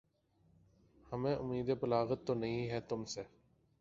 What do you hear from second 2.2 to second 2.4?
تو